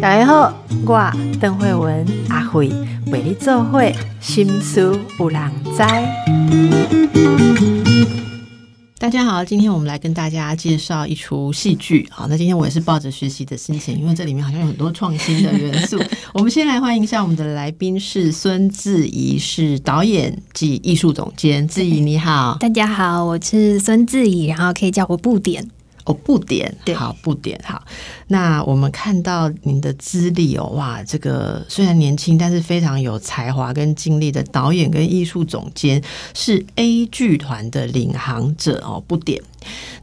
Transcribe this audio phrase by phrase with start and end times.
[0.00, 0.52] 大家好，
[0.84, 2.68] 我邓慧文阿慧
[3.06, 5.82] 为你做会心思有人知。
[8.98, 12.08] 大家好，今天我们来跟大家介绍一出戏剧。
[12.10, 16.00] 好，那今天我也是抱着学习的心情，因为这里面好像有很多创新的元素。
[16.32, 21.66] 我们先来欢迎一下我们的来宾是孙志怡，是导演及艺术总监。
[21.66, 25.68] 志怡你好，大家好，我是孙志怡，然后可以叫我布点。
[26.04, 27.84] 哦，不点，好不点，好。
[28.28, 36.02] 那我们看到您的资历哦，哇，这个虽然年轻，但是非常有才华跟经历的导演跟艺术总监，
[36.34, 39.40] 是 A 剧团的领航者哦，不点。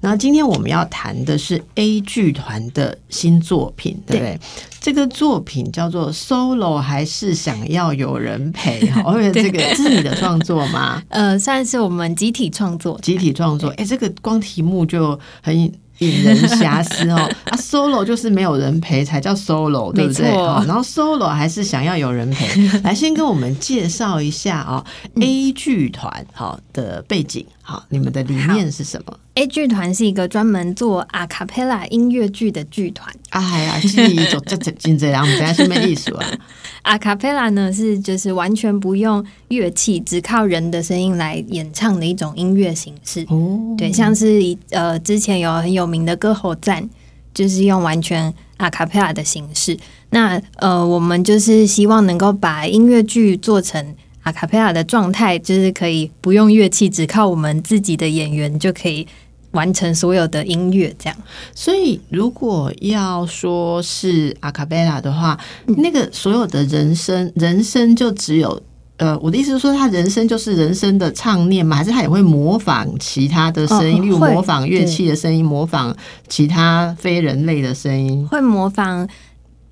[0.02, 4.40] 然后今天我们要谈的是 A 剧团的新作品，对不对？
[4.80, 8.80] 这个作品叫做 Solo，还是想要有人陪？
[8.92, 11.02] 哈， 因为这个是你的创作吗？
[11.10, 13.70] 呃，算是我们集体创作，集体创作。
[13.78, 15.72] 哎，这个光题目就很。
[16.00, 20.30] 引人遐思哦， 啊，solo 就是没有人陪才叫 solo，对不对？
[20.66, 22.48] 然后 solo 还是想要有人陪。
[22.84, 24.82] 来，先跟我们介绍一下啊
[25.20, 33.10] ，A 剧团好的背景，好，你们的理念是什么？A 剧团是一个专门做阿卡贝拉音乐剧的剧团。
[33.30, 36.28] 哎呀，是一种这这真这样，我们等下什么意思啊？
[36.84, 43.26] 阿卡贝拉呢是就是完全不用乐器，只靠人的声音来演唱的一种音乐形式。
[43.30, 46.90] 哦，对，像是呃之前有很有名的歌喉战，
[47.34, 49.78] 就是用完全阿卡贝拉的形式。
[50.10, 59.08] 那呃，我们就是希望能够把音乐剧做成阿卡贝拉的状态，就是可以不用乐器，只靠我们自己的演员就可以。
[59.52, 61.18] 完成所有的音乐，这样。
[61.56, 68.62] 所以，如果要说是阿卡贝拉的话，那个所有的人声，人声就只有
[68.98, 75.96] 呃，我的意思是说，他人生就是人生的唱念嘛，还是他也会模仿其他的声音，例如模仿乐器的声音，模仿
[76.28, 79.08] 其他非人类的声音，会模仿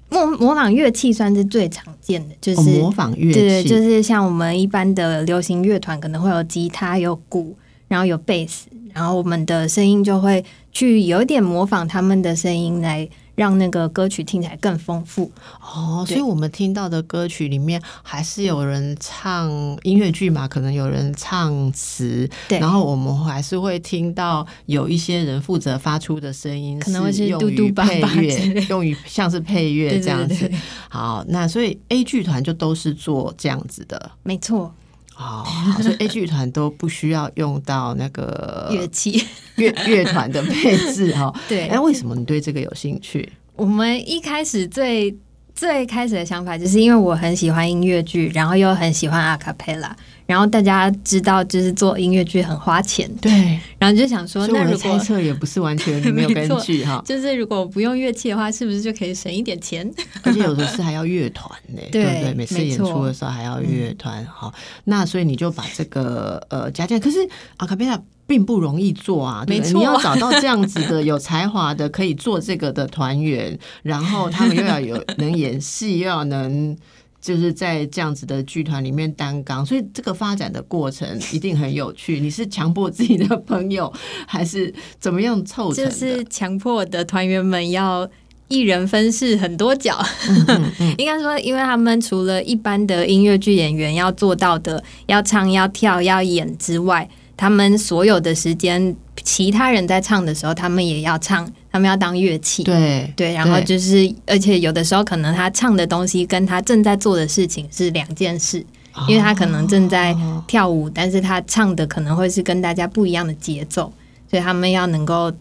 [0.10, 7.54] 模模仿乐器，算是最常见的，就是模仿乐器，对，就是像我们一般的流行乐团，可能会有吉他、有鼓，
[7.90, 8.68] 然后有贝斯。
[8.98, 15.32] 然后我们的声音就会去有点模仿他们的声音，来让那个歌曲听起来更丰富。
[15.62, 19.52] 哦，所以我们听到的歌曲里面还是有人唱
[19.84, 20.48] 音乐剧嘛？
[20.48, 22.58] 可能有人唱词，对。
[22.58, 30.52] 然后我们还是会听到有一些人负责发出的声音，可能会是用于配乐，用于像是配乐这样子。
[30.90, 34.74] 好，那所以 A 剧团就都是做这样子的，没错。
[35.18, 35.44] 哦，
[35.82, 39.24] 所以 A 剧团都不需要用到那个 乐器
[39.56, 41.34] 乐乐团的配置哈。
[41.50, 43.28] 对，哎，为什么你对这个有兴趣？
[43.56, 45.18] 我们一开始最
[45.58, 49.94] 最开始的想法，就是因为我很喜欢音乐剧，然后又很喜欢阿卡贝拉。
[50.28, 53.60] 然后大家知道，就是做音乐剧很花钱，对。
[53.80, 59.90] 然后就想说，那如果猜测也不是完全没有 根据哈，就是如果不用乐器的话，是不是就可以省一点钱？
[60.22, 62.34] 而且有的是还要乐团呢，对不对？
[62.36, 64.54] 每次演出的时候还要乐团哈。
[64.84, 76.78] 那所以你就把这个呃加进，可是阿卡贝拉并不容易做啊，没错，你要找到这样子的有才华的可以做这个的团员，然后他们又要有能演戏，又要能。
[77.20, 82.20] 就是在这样子的剧团里面担纲，所以这个发展的过程一定很有趣。
[82.22, 83.92] 你是强迫自己的朋友，
[84.26, 85.84] 还是怎么样凑成？
[85.84, 88.08] 就是强迫的团员们要
[88.48, 90.00] 一人分饰很多角。
[90.98, 98.94] 应该说，因为他们除了一般的音乐剧演员要做到的，要唱、要跳、要演之外，他们所有的时间，
[99.24, 101.50] 其他人在唱的时候，他们也要唱。
[101.70, 108.66] 他们要当乐器，对对，然后就是，而且有的时候可能他唱的东西跟他正在做的事情是两件事，
[109.08, 110.16] 因为他可能正在
[110.48, 113.94] 跳舞，但是他唱的可能会是跟大家不一样的节奏，
[114.28, 115.32] 所以他们要能够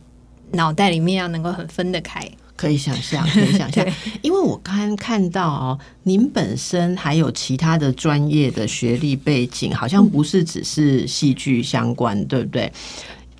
[0.50, 2.20] 脑袋里面要能够很分得开。
[2.56, 3.86] 可以想象， 可以想象，
[4.22, 12.72] 因为我刚刚看到哦，您本身还有其他的专业的学历背景，好像不是只是戏剧相关，对不对？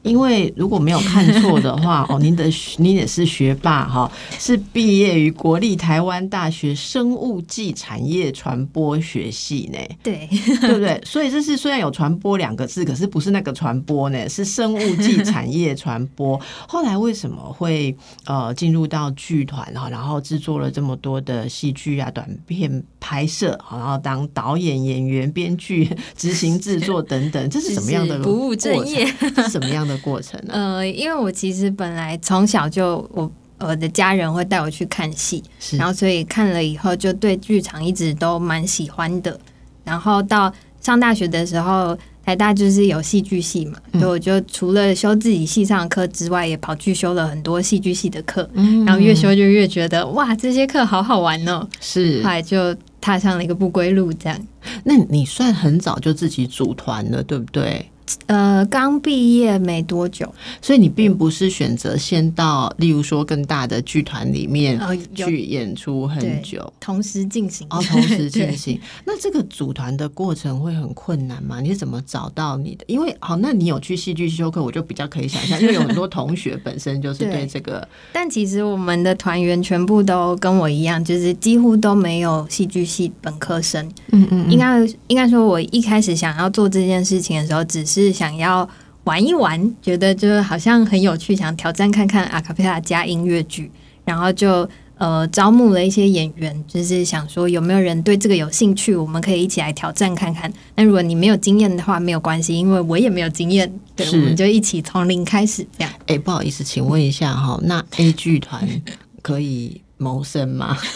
[0.06, 2.44] 因为如果没有看错的话， 哦，您的
[2.78, 10.28] 您也是学霸哈，是毕业于国立台湾大学生物技产业传播学系呢，对
[10.60, 11.02] 对不对？
[11.04, 16.40] 所以这是虽然有传播两个字，可是不是那个传播呢，是生物技产业传播。
[16.68, 17.94] 后来为什么会
[18.26, 29.12] 呃进入到剧团哈，然后制作了这么多的戏剧啊、短片拍摄，然后当导演、演员、编剧、执行制作等等，这是什么样的不务正业？
[29.34, 29.95] 这是什么样的？
[29.98, 35.42] 过程呃，因为我其实本来从小就我我的家人会带我去看戏，
[35.78, 39.38] 然后所以看了以后就对剧场一直都蛮喜欢的。
[39.82, 48.48] 然后到上大学的时候，台大就是有戏剧系嘛，所以我就除了修自己系上的课之外，也跑去修了很多戏剧系的课。
[48.84, 51.66] 然后越修就越觉得哇，这些课好好玩哦。
[51.80, 54.12] 是，后来就踏上了一个不归路。
[54.12, 54.38] 这样，
[54.82, 57.88] 那你算很早就自己组团了，对不对？
[58.26, 60.32] 呃，刚毕业没多久，
[60.62, 64.80] 所以你并不是选择先到，例如说更大的剧团里面
[65.14, 68.80] 去演出很久，同时进行哦， 同时进行。
[69.04, 71.60] 那这个组团的过程会很困难吗？
[71.60, 72.84] 你是怎么找到你的？
[72.86, 77.86] 因为好，那你有去戏剧修课，我就比较可以想象，因为有很多同学本身就是对这个。
[78.12, 83.84] 但其实我们的团员全部都跟我一样，就是几乎都没有戏剧系本科生。
[84.12, 87.95] 嗯嗯，应该应该说，我一开始想要做这件事情的时候，只是。
[88.02, 88.68] 是想要
[89.04, 93.70] 玩一玩，觉得就是好像很有趣，想挑战看看阿卡贝拉加音乐剧，
[94.04, 100.52] 然后就呃招募了一些演员，就是想说有没有人对这个有兴趣，我们可以一起来挑战看看。
[100.74, 105.92] 那如果你没有经验的话，没有关系，因为我也没有经验，对，我们就一起从零开始这样。
[106.06, 108.68] 哎，不好意思，请问一下哈，那 A 剧团
[109.22, 110.76] 可以谋生吗？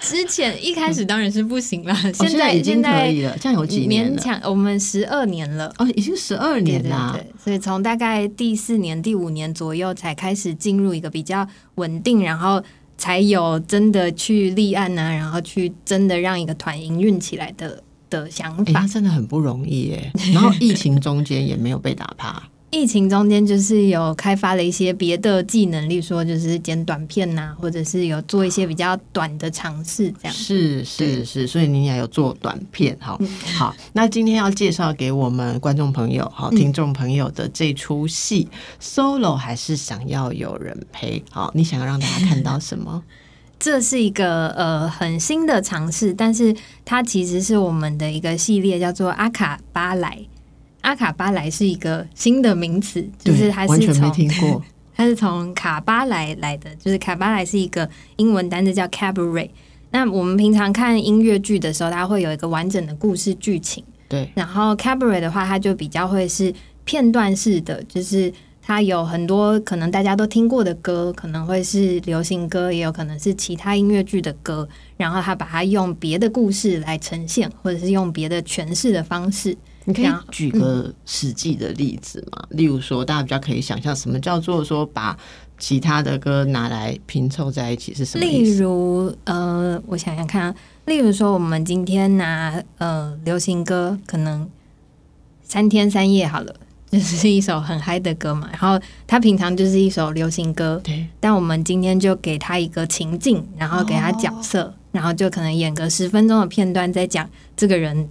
[0.00, 3.36] 之前一开始当然是不行了，现在已经可以了。
[3.40, 4.14] 这样有几年？
[4.14, 7.18] 勉强我们十二年了哦，已经十二年了。
[7.42, 11.46] 所以从大概第四年、第五年左右才开始进入一个比较
[11.76, 12.62] 稳定，然后
[12.96, 18.86] 才有真的去立案呢，然后去真的让一个团营运起来的的想法。
[18.86, 20.12] 真的很不容易耶。
[20.32, 22.42] 然后疫情中间也没有被打趴。
[22.70, 33.18] 疫情中间就是有开发了一些别的技能，例如说就是剪短片呐，或者是有做一些比较短的尝试，这样是是是，所以你也有做短片，好
[33.54, 33.74] 好。
[33.92, 38.48] 那今天要介绍给我们观众朋友、好听众朋友的这出戏，
[38.82, 41.22] solo 还是想要有人陪？
[41.30, 43.02] 好，你想要让大家看到什么？
[43.58, 46.54] 这是一个呃很新的尝试，但是
[46.84, 50.18] 它其实是我们的一个系列，叫做阿卡巴莱。
[50.86, 54.62] 阿卡巴莱是一个新的名词，就是它是从
[54.94, 59.50] 它是从卡巴莱来的，就是卡巴莱是一个英文单词叫 cabaret。
[59.90, 64.30] 那我们平常看音乐剧的时候，它会有一个完整的故事剧情，对。
[64.36, 66.54] 然后 cabaret 的话，它就比较会是
[66.84, 79.56] 片段式的，就是它有很多可能大家都听过的歌，可能会是流行歌，也有可能是其他音乐剧的歌，然后它把它用别的故事来呈现，或者是用别的诠释的方式。
[79.88, 82.44] 你可以举个实际的例子吗？
[82.50, 85.16] 例如说，大家比较可以想象什么叫做说把
[85.58, 90.52] 其他的歌拿来拼凑在一起是什么例如，呃，我想想看，
[90.86, 94.48] 例如说，我们今天拿呃流行歌，可能
[95.44, 96.52] 三天三夜好了，
[96.90, 98.48] 就是一首很嗨的歌嘛。
[98.50, 101.06] 然后它平常就是一首流行歌，对。
[101.20, 108.08] 但我们今天就给他一个情境，然后给他角色，然后就可能演个十分钟的片段，在讲这个人。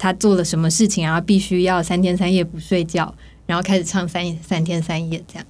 [0.00, 3.14] 他做了什么事情，然后必须要三天三夜不睡觉，
[3.44, 5.46] 然后开始唱三三天三夜这样，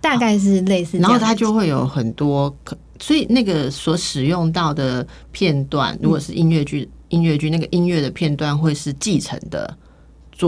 [0.00, 0.98] 大概是类似。
[0.98, 2.52] 然后他就会有很多，
[2.98, 9.72] 所以那个所使用到的片段，如果是音乐剧，音乐剧那个音乐的片段会是继承的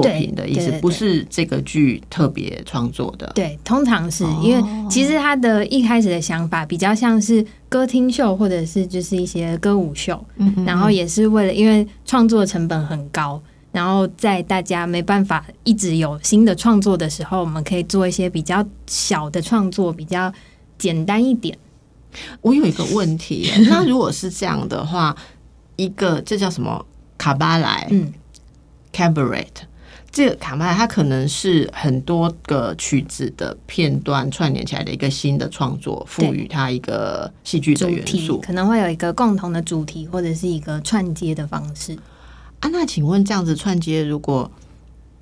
[0.00, 3.30] 作品的意思，不是这个剧特别创作的。
[3.34, 10.24] 对，通常是因为其实他的一开始的想法比较像是歌厅秀，或者是就是一些歌舞秀，
[10.66, 13.40] 然后也是为了因为创作成本很高。
[13.70, 20.32] 然后在大家没办法一直有新的创作的时候，我们可以做一些比较小的创作，比较
[20.78, 21.56] 简单一点。
[22.40, 25.16] 我有一个问题， 那如果是这样的话，
[25.76, 26.84] 一个这叫什么
[27.18, 27.88] 卡巴莱？
[27.90, 28.12] 嗯
[28.92, 29.46] ，cabaret，
[30.14, 41.98] 这个卡麦它可能是很多个曲子的片段串联起来的一个新的创作，赋予它一个戏剧的元素，可能会有一个共同的主题，或者是一个串接的方式。
[42.60, 44.48] 啊，那请问这样子串接，如果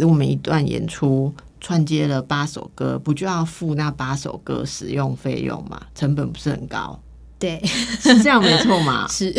[0.00, 5.80] 我们一段演出串接了八首歌，不就要付那八首歌使用费用吗？
[5.94, 7.00] 成本不是很高？
[7.42, 7.60] 对，
[8.00, 9.06] 是这样没错嘛？
[9.10, 9.32] 是，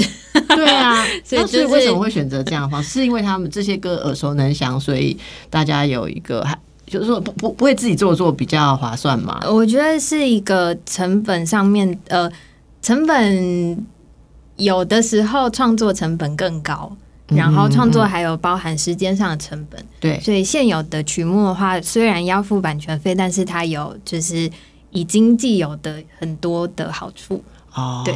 [0.50, 1.06] 对啊。
[1.24, 2.90] 所以为什么会选择这样的方式？
[2.90, 5.18] 是因为他们这些歌耳熟能详，所以
[5.50, 9.40] 大家有一个，还就是说不不不会自己做做比较划算嘛？
[9.50, 12.30] 我觉得是一个成本上面，呃，
[12.82, 13.86] 成本
[14.58, 16.92] 有的时候创作成本更高。
[17.28, 24.48] 然后创作还有包含时间上的成本，对，所以现有的曲目的话，虽然要付版权费，但是它有就是
[24.92, 27.42] 已经既有的很多的好处。
[27.76, 28.14] 哦，对，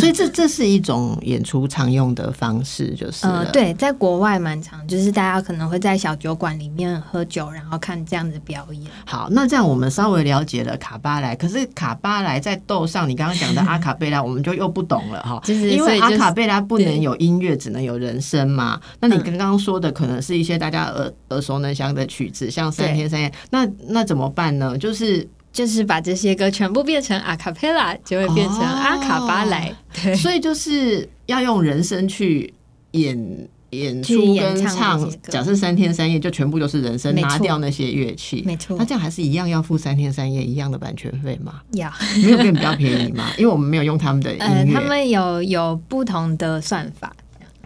[0.00, 8.90] 所以这这是一种演出常用的方式，就是呃，对，在国外蛮常，就是大家可能会在小酒馆里面喝酒，然后看这样的表演。
[9.04, 18.80] 好，那这样我们稍微了解了卡巴莱，可是卡巴莱在斗上，你刚刚讲的阿卡贝拉，我们就又不懂了哈， 就是因为阿卡贝拉不能有音乐，只能有人声嘛。
[19.00, 24.78] 那你刚刚说的可能是一些大家耳耳熟能详的曲子，像三天三夜，那那怎么办呢？
[24.78, 25.28] 就是。
[25.56, 29.74] 就是把这些歌全部变成阿卡贝拉，就会变成阿卡巴莱。
[30.02, 32.52] 对，所以就是要用人声去
[32.90, 35.10] 演演出跟唱。
[35.22, 38.76] 假设三天三夜就全部都是人声，拿掉那些乐器，没错。
[38.78, 41.62] 那这样还是一样要付三天三夜一样的版权费吗？
[41.72, 41.90] 要，
[42.22, 43.30] 没有变比较便宜吗？
[43.38, 47.10] 因为我们没有用他们的音乐，他们有有不同的算法。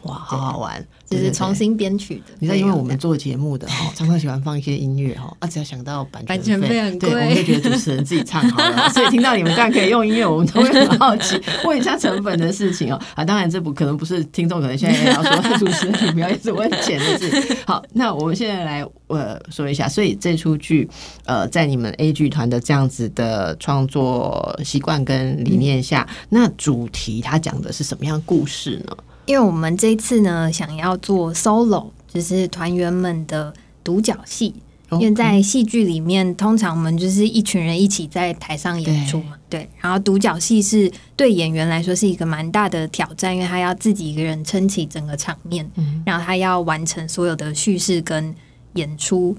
[0.02, 0.84] 哇，好好玩！
[1.08, 2.32] 就是重新编曲的。
[2.38, 8.88] 你知道，因为我们做节目的 哈，常常喜欢放一些音乐哈，啊，只要想到版权费很贵，我们就觉得主持人自己唱好了。
[8.94, 13.00] 所以听到你们这样可以用音乐，我们都会很好奇，问一下成本的事情哦。
[13.14, 17.56] 啊，当然这不可能不是听众，可能现在要说主持人你不要一直问钱的事。
[17.66, 20.88] 好，那我们现在来呃说一下，所以这出剧
[21.24, 28.96] 呃在你们 A 剧团的这样子的创作习惯跟理念下，那主题它讲的是什么样故事呢？
[29.30, 34.52] 因为我们这次呢，想要做 solo，就是团员们的独角戏。
[34.90, 39.70] 因为在戏剧里面，通常我们就是一群人一起在台上演出嘛，对。
[39.80, 45.64] 然后独角戏是对演员来说是一个蛮大的挑战，因为他要自己一个人撑起整个场面，
[46.04, 48.34] 然后他要完成所有的叙事跟
[48.74, 49.36] 演出。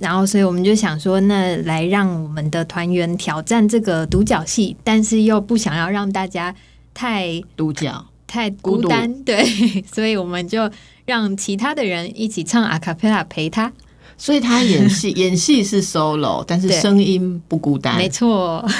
[0.00, 6.54] 然后，所以我们就想说，那来让我们的团员挑战这个独角戏，但是又不想要让大家
[6.94, 8.06] 太独角。
[8.26, 9.44] 太孤单， 对，
[9.92, 10.70] 所以我们就
[11.04, 13.72] 让其他的人一起唱阿卡贝拉陪他。
[14.18, 18.64] 所以他演戏， 演戏是 solo，但是声音不孤单，没错。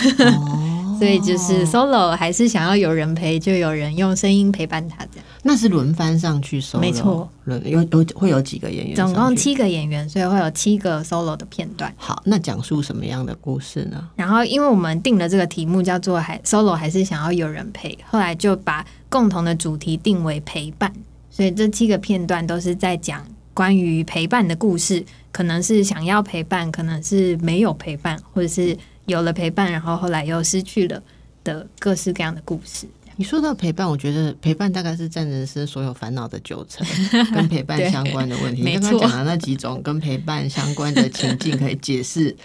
[0.98, 5.26] 所以就是 solo，还是想要有人陪，就有人用声音陪伴他这样。
[5.42, 8.96] 那是轮番上去 solo，没错，轮有有会有几个演员？
[8.96, 11.94] 总共七个演员，所以会有七个 solo 的片段。
[11.98, 14.08] 好，那讲述什么样的故事呢？
[14.16, 20.92] 然后，因为我们定了这个题目叫做“还 solo”，还是想要有人陪，后来就把共同的主题定为陪伴。
[21.30, 28.76] 所以这七个片段都是在讲关于陪伴的故事，可能是想要陪伴，可能是没有陪伴，或者是。
[29.06, 31.00] 有了陪伴，然后后来又失去了
[31.44, 32.88] 的各式各样的故事。
[33.14, 36.84] 你说到陪伴，我觉得陪伴大概是占人生所有烦恼的九成，
[37.32, 38.64] 跟陪伴相关的问题。
[38.64, 42.36] 刚刚讲的那几种跟陪伴相关的情境，可以解释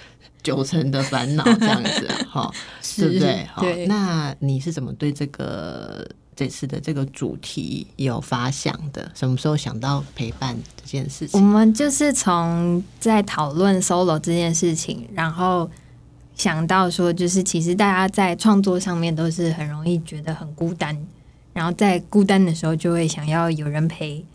[0.43, 2.51] 九成的烦恼，这样子，哈，
[2.95, 3.43] 对不对？
[3.45, 9.11] 好，那你是怎么对这个这次的这个主题有发想的？
[9.13, 11.39] 什么时候想到陪伴这件事情？
[11.39, 15.69] 我们就是从在讨论 solo 这件事情，然后。
[16.33, 20.97] 想到说，就是其实大家在创作上面都是很容易觉得很孤单，
[21.53, 24.25] 然后在孤单的时候就会想要有人陪，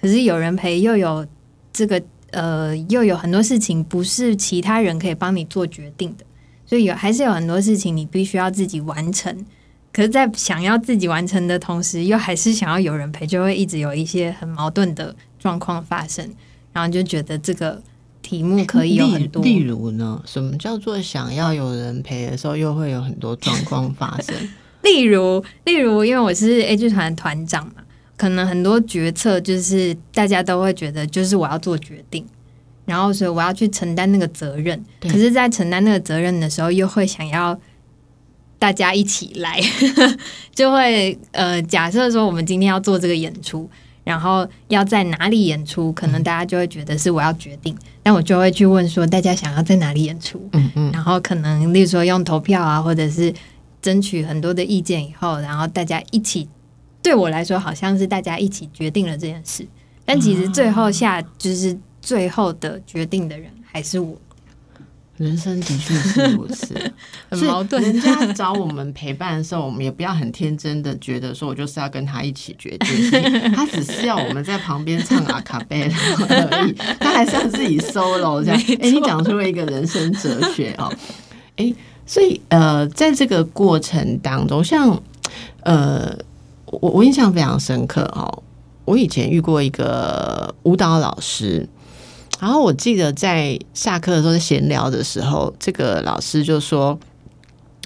[0.00, 1.26] 可是有人陪又有
[1.70, 6.24] 这个呃，又有很多事情不是其他人可以帮你做决定的，
[6.64, 9.44] 所以有还是有很多事情你必须要自己完成。
[10.00, 16.26] 可是，在想要自己完成的同时，又还是想要有人陪，就会一直有一些很矛盾的状况发生，
[16.72, 17.82] 然后就觉得这个。
[18.22, 24.34] 题目可以有很多，例如呢，什么叫做想要有人陪的时候，又会有很多状况发生？
[24.84, 27.82] 例如，例如，因为我是 A 剧团团长嘛，
[28.16, 32.24] 可能很多决策就是大家都会觉得，就是我要做决定，
[32.84, 34.80] 然后所以我要去承担那个责任。
[35.00, 37.58] 可是，在承担那个责任的时候，又会想要
[38.60, 39.60] 大家一起来，
[40.54, 43.68] 就会呃，假设说我们今天要做这个演出。
[44.02, 53.32] 然后要在哪里演出，可能大家就会觉得是我要决定，但我就会去问说大家想要在哪里演出，嗯嗯，然后可能例如说用投票啊，或者是
[53.82, 56.48] 争取很多的意见以后，然后大家一起，
[57.02, 59.64] 对我来说好像是大家一起决定了这件事，
[60.04, 64.16] 但其实最后下就是最后的决定的人还是我。
[65.20, 66.74] 人生的确是如此，
[67.28, 67.82] 很矛盾。
[67.82, 73.52] 人家找我们陪伴的时候，我们也不要很天真的觉得说，我就是要跟他一起决定。
[73.52, 75.96] 他只是要我们在旁边唱阿卡贝拉
[76.50, 78.58] 而已，他还是要自己 solo 这样。
[78.80, 80.90] 哎，你讲出了一个人生哲学哦。
[81.56, 81.70] 哎，
[82.06, 84.98] 所以呃，在这个过程当中，像
[85.64, 86.16] 呃，
[86.64, 88.42] 我我印象非常深刻哦。
[88.86, 91.68] 我以前遇过一个舞蹈老师。
[92.40, 96.98] 然后我记得在下课的时候闲聊的时候，这个老师就说：“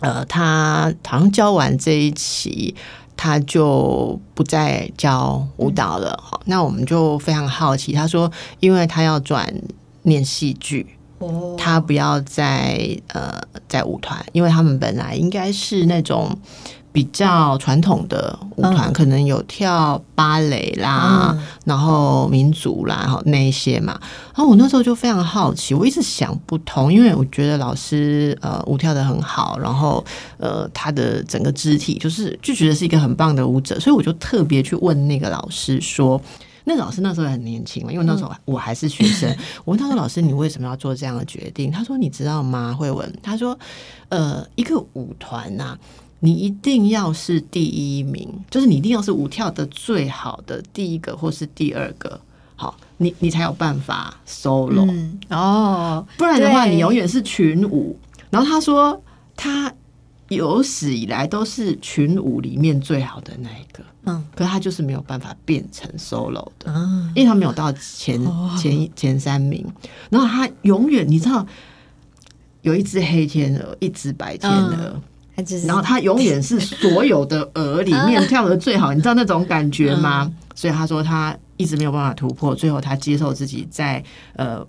[0.00, 2.75] 呃，他好像教完这一期，
[3.16, 7.92] 他就不再教舞蹈了。”哈，那我们就非常好奇。
[7.92, 8.30] 他说
[8.61, 9.52] ：“因为他要转
[10.02, 10.87] 念戏剧，
[11.58, 16.38] 他不要在呃在舞团，因为他们本来应该是那种
[16.94, 23.98] 比较传统的舞团，可能有跳芭蕾啦，然后民族啦，然后那一些嘛。
[24.26, 30.04] 然后我那时候就非常好奇，我一直想不通，因为我觉得老师呃舞跳的很好，然后
[30.38, 36.20] 呃他的整个肢体就是就觉得是一个很棒的舞者，所以我就特别去问那个老师说，
[36.62, 39.28] 那老师那时候很年轻嘛，因为那时候我还是学生，
[39.66, 41.72] 我问他说老师你为什么要做这样的决定？
[41.72, 42.72] 他说你知道吗？
[42.72, 43.58] 慧文他说
[44.10, 45.76] 呃一个舞团呐。
[46.24, 52.18] 你一定要是第一名，就是你一定要是舞跳的最好的第一个或是第二个，
[52.56, 54.88] 好，你你才有办法 solo
[55.28, 57.94] 哦，不然的话你永远是群舞。
[58.30, 58.98] 然后他说
[59.36, 59.70] 他
[60.28, 68.18] 有史以来都是群舞里面最好的那一个，嗯，可他就是没有办法变成 solo 的，嗯，因为他没有到前
[68.56, 69.62] 前前三名。
[70.08, 71.46] 然后他永远你知道
[72.62, 74.98] 有一只黑天鹅，一只白天鹅。
[75.66, 80.32] 然后他永远是所有的鹅里面跳的最好，你知道那种感觉吗？
[80.54, 84.02] 所以他说他一直没有办法突破，最后他接受自己在
[84.36, 84.64] 呃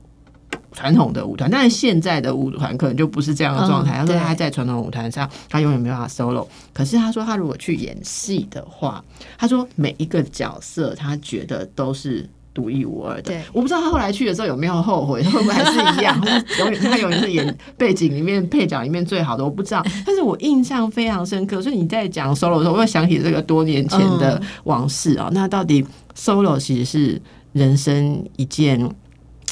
[0.72, 3.98] 传统的舞团，但是现在的舞团可能就不是这样的状态。
[3.98, 6.48] 他说他在传统舞团上，他永远没办法 solo。
[6.74, 9.04] 可是他说他如果去演戏的话，
[9.38, 12.30] 他说每一个角色他觉得都是。
[12.56, 16.20] 独一无二的，我不知道他后来去的时候有没有后悔， 会不会还是一样？
[16.58, 19.86] 永远他永远是演背景里面配角里面最好的，我不知道。
[20.08, 25.30] 但是我印象非常深刻，所以你在讲 solo 的时候，我又想起这个多年前的往事啊。
[25.34, 25.86] 那到底
[26.16, 27.22] solo 其实是
[27.52, 28.90] 人生一件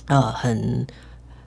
[0.08, 0.88] 呃很。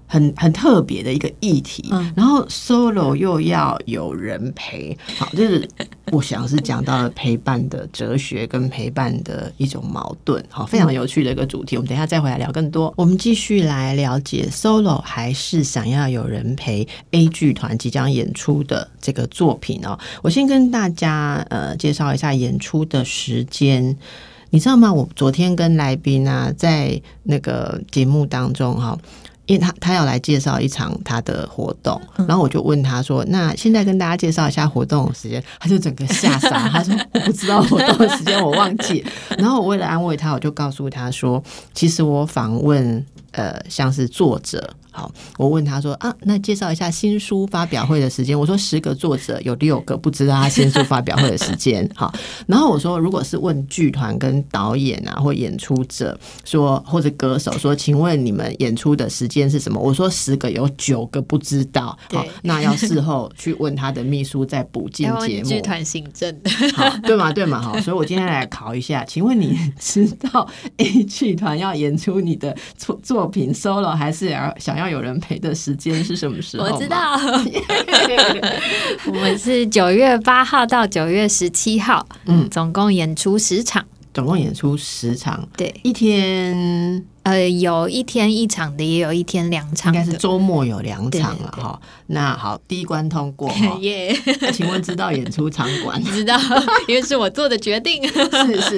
[0.06, 1.84] 很很特别的一个议题，
[2.14, 5.68] 然后 solo 又要有人陪，好，就是
[6.12, 11.76] 我想是讲到了陪伴的哲学跟陪伴的一种矛盾，好，非常有趣的一个主题。
[11.76, 12.92] 我们等一下再回来聊更多。
[12.96, 19.98] 我们继续来了解 solo 还是想要有人陪 A 剧团即将演出的这个作品哦。
[20.22, 23.96] 我先跟大家呃介绍一下演出的时间，
[24.50, 24.92] 你知道吗？
[24.92, 28.96] 我昨天跟来宾啊在那个节目当中哈。
[29.46, 39.04] 因为他他要来介绍一场他的活动，然后我就问他说：“那现在跟大家介绍一下活动时间。”他就整个吓傻，他说：“我不知道活动的时间，我忘记。
[39.38, 48.38] ”然后我为了安慰他，我就告诉他说：“其实我访问呃，像是作者。”好，我问他说啊，那介绍一下新书发表会的时间。
[48.38, 51.86] 我说十个作者有六个不知道他新书发表会的时间。
[51.94, 52.10] 好，
[52.46, 59.78] 然后我说，如果是问剧团跟导演啊，或演出者说，或者歌手说，请问你们演出的时间是什么？
[59.78, 61.94] 我说十个有九个不知道。
[62.10, 65.50] 好，那要事后去问他的秘书再补进节目。
[65.50, 66.34] 剧团行政，
[66.74, 67.30] 好，对嘛？
[67.30, 67.60] 对嘛？
[67.60, 74.85] 好，所以我今天来考一下，请问你 知道 A 剧团要演出你的作作品 solo 还是要想要？
[74.90, 76.64] 有人陪的时间是什么时候？
[76.64, 77.16] 我知道，
[79.06, 83.84] 我们是九月八号到九月十七号，嗯，总共演出十场，
[84.16, 87.04] 总共演出十场，对，一天。
[87.22, 91.78] 呃，有一天一场的，也有一天两场，应该是周末有两场了哈。
[92.06, 94.16] 那好，第一关通过耶。
[94.54, 96.00] 请问知道演出场馆？
[96.14, 96.38] 知道，
[96.88, 98.76] 因为是我做的决定，是是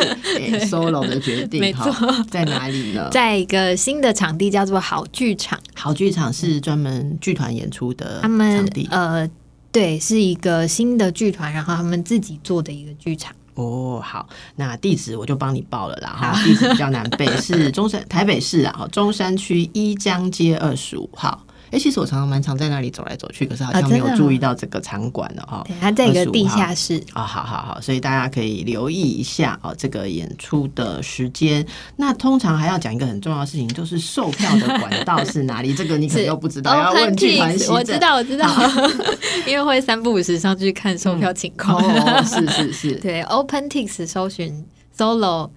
[0.66, 1.94] solo 的决定，没错。
[2.30, 3.08] 在哪里呢？
[3.12, 5.60] 在一个新的场地，叫做好剧场。
[5.74, 8.88] 好剧场是专门剧团演出的场地。
[8.90, 9.30] 呃，
[9.70, 13.32] 对，是一个新的剧团，然后他们自己做的一个剧场。
[13.58, 16.10] 哦，好，那地址我就帮你报了啦。
[16.10, 21.44] 哈，地址比较难背，是中山台北市啊，中山区一江街二十五号。
[21.70, 25.66] 哎，其实我常常蛮常在那里走来走去，可是好像没有注意到这个场馆了哈。
[25.80, 31.64] 它在一个地下室啊，好好好，所以大家可以留意一下哦，这个演出的时间。
[31.96, 35.74] 那通常还要讲一个很重要的事情，就是售票的管道是哪里？
[35.74, 38.48] 这个你可能 又不知道，要问剧团我知道，我知道，
[39.46, 41.76] 因为会三不五时上去看售票情况。
[41.76, 44.64] 哦是是是， 对，OpenTix 搜寻
[44.96, 45.50] Solo。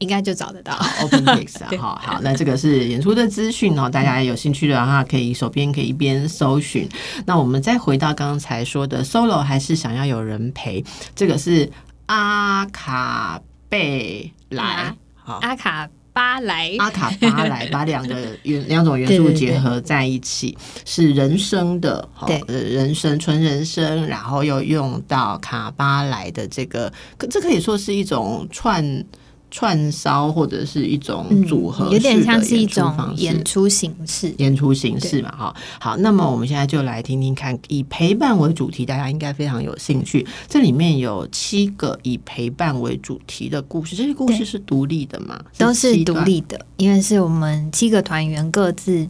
[0.00, 0.72] 应该就找得到。
[1.00, 6.88] OpenTix 啊，好好，那这个是演出的资讯哦，大家有兴趣的话可以手边可以一边搜寻。
[7.26, 10.84] 那我们再回到刚才说的 solo，还是想要有人陪，
[11.14, 11.70] 这个是
[12.06, 29.04] 阿卡贝莱，好，阿卡巴莱，阿卡巴莱， 把两个元两种元素结合在一起，是人生的，对，人生纯人生，然后又用到卡巴莱的这个，可这可以说是一种串。
[29.50, 35.54] 串烧或者是一种组合，有点像是一种演出形式，演出形式嘛，哈。
[35.80, 40.26] 好，那么我们现在就来听听看，以陪伴为主题，大家应该非常有兴趣。
[40.48, 45.40] 这里面有七个以陪伴为主题的故事，这些故事是独立的吗？
[45.58, 49.08] 都是独立的，因为是我们七个团员各自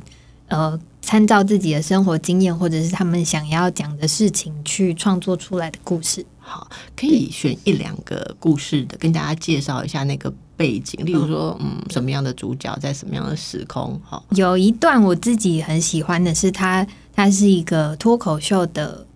[0.48, 6.24] 呃参照自己的生活经验，或者是他们想要讲的事情去创作出来的故事。
[6.50, 14.00] 好，可以选一两个故事的，跟大家介绍一下那个背景，例如说，嗯，什么样的主角在什么样的时空？
[14.04, 16.84] 好，有一段我自己很喜欢的是，他
[17.14, 19.06] 他是一个脱口秀的，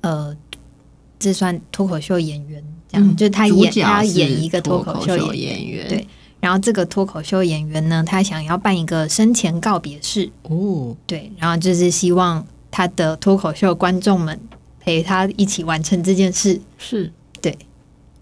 [0.00, 0.36] 呃，
[1.20, 6.06] 这算脱口秀演员，这样，就他演他演一个脱口秀演员，对。
[6.40, 14.40] 然后这个脱口秀演员呢，他想要办一个生前告别式哦，对，然后就是希望他的脱口秀观众们
[14.80, 17.56] 陪他一起完成这件事，是对，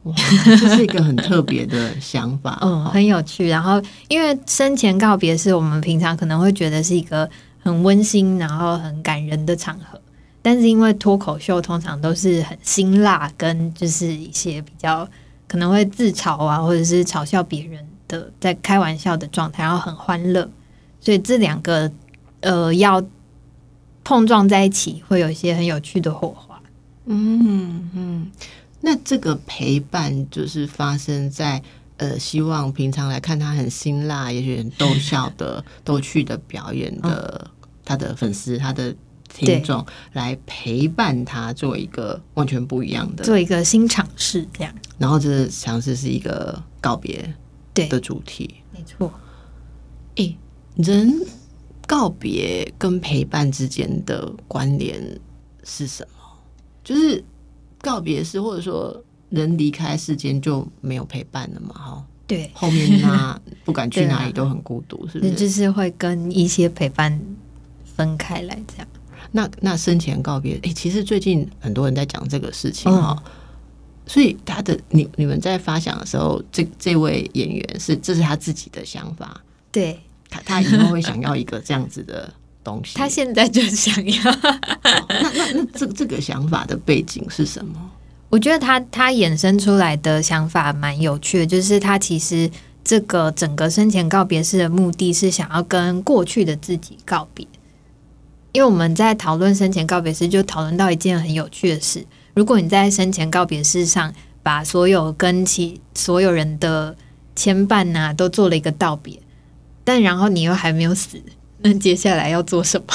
[0.02, 3.48] 哇，这是一个很特别的想法， 嗯，很有趣。
[3.48, 9.98] 然后因为生前告别是，我们平常可能会觉得是一个很温馨，然后很感人的场合，
[10.42, 15.08] 但是因为脱口秀通常都是很辛辣，跟就是一些比较
[15.46, 17.86] 可能会自嘲啊，或者是嘲笑别人。
[18.08, 20.48] 的在开玩笑的状态，然后很欢乐，
[20.98, 21.92] 所以这两个
[22.40, 23.04] 呃要
[24.02, 26.47] 碰撞在一起，会有一些很有趣的火花。
[27.08, 28.30] 嗯嗯，
[28.80, 31.62] 那这个陪伴就是发生在
[31.96, 37.50] 呃，希望平常来看他很辛辣，也许很逗笑的逗趣的表演的
[37.84, 38.94] 他的粉丝、他的
[39.28, 44.72] 听众来陪伴他，做一个完全不一样的，做一个新尝试，这样。
[44.98, 47.34] 然后这尝试是一个告别。
[47.88, 49.12] 的主题没错，
[50.16, 50.34] 哎，
[50.74, 51.14] 人
[51.86, 55.00] 告别跟陪伴之间的关联
[55.62, 56.17] 是什么？
[56.88, 57.22] 就是
[57.82, 61.74] 告别式，或者说人离开世间就没有陪伴了嘛？
[61.74, 65.34] 哈，对，后面那 不管去哪里都很孤独，是不是？
[65.34, 67.20] 就是会跟一些陪伴
[67.84, 68.88] 分开来这样。
[69.32, 73.22] 那那生前告别，哎，其实最近很多人在讲这个事情哈。
[74.06, 79.38] 所以他的你你们在发想的时候，这这位演员是这是他自己的想法，
[79.70, 82.32] 对他他以后会想要一个这样子的
[82.68, 84.22] 东西，他现在就想要。
[84.42, 87.90] 那那那这这个想法的背景是什么？
[88.28, 92.50] 我觉得他他衍生出来的想法蛮有趣的，就是他其实
[92.84, 97.46] 这个整个生前告别式的目的是想要跟过去的自己告别，
[98.52, 102.04] 因为我们在讨论生前告别式，就讨论到一件很有趣的事。
[102.34, 106.94] 如果你在生前告别式上把所有跟其所有人的
[107.34, 109.18] 牵绊呐都做了一个道别，
[109.84, 111.20] 但然后你又还没有死，
[111.58, 112.86] 那接下来要做什么？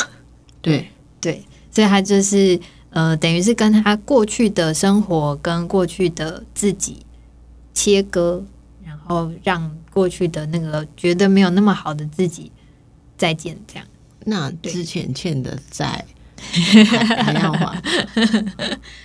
[0.62, 0.88] 对
[1.20, 7.06] 对，所以他就是呃，等于是跟他过去的生活跟过去的自己
[7.74, 8.44] 切割，
[8.86, 12.52] 然后让过去的那个觉得没有那么好的自己
[13.18, 13.58] 再见。
[13.68, 13.86] 这样，
[14.26, 16.06] 那之前欠的债。
[17.24, 17.82] 还要还，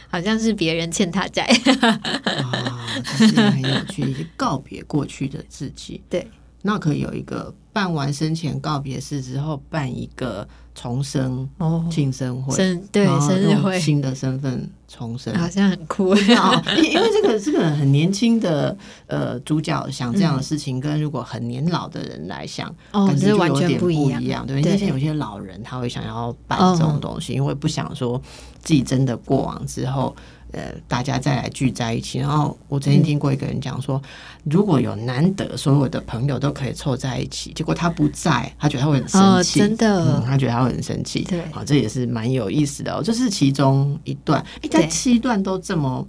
[0.08, 1.44] 好像是别人欠他债
[1.80, 6.02] 啊，这是很有趣，告别过去的自己。
[6.10, 6.26] 对，
[6.62, 14.70] 那可以有一个办完生前告别式之后，办一个重生哦庆生会，生对生日会，新的身份。
[14.90, 16.62] 重生好像很酷啊！
[16.74, 18.74] 因为这个这个很年轻的
[19.06, 24.46] 呃主角想这样的事情，跟如果很年老的人来想，感觉就有点不一样。
[24.46, 28.18] 对，因为有些老人他会想要办这种东西，因为不想说
[28.62, 30.16] 自己真的过往之后。
[30.52, 32.18] 呃，大家再来聚在一起。
[32.18, 34.00] 然后我曾经听过一个人讲说，
[34.44, 41.24] 如果有难得所有的朋友都可以凑在一起，结果他不在，他觉得他会很生气，真的，他觉得他会很生气。
[41.24, 43.02] 对，好，这也是蛮有意思的哦。
[43.04, 44.44] 这是其中一段。
[44.62, 46.06] 哎，但七段都这么，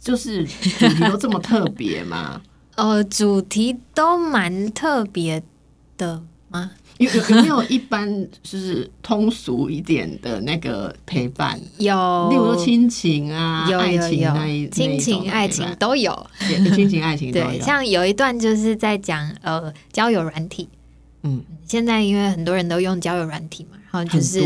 [0.00, 0.44] 就是
[0.78, 2.40] 主题都这么特别吗？
[2.76, 5.42] 呃，主题都蛮特别
[5.98, 6.70] 的吗？
[6.98, 8.08] 有有没有一般
[8.42, 11.60] 就是通俗一点的那个陪伴？
[11.78, 16.26] 有，例如说亲情啊、爱情那一亲情、爱情都有，
[16.74, 17.58] 亲情、爱情都有。
[17.60, 20.68] 像有一段就是在讲呃交友软体，
[21.22, 24.40] 嗯，现在因为很多人都用交友软体嘛，然后就是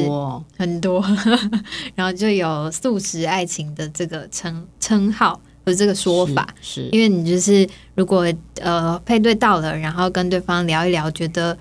[0.56, 1.04] 很多，
[1.94, 6.88] 然后就有素食爱情的这个称称号和这个说法，是。
[6.92, 8.26] 因为你就是如果
[8.60, 11.56] 呃配对到了，然后跟对方聊一聊，觉得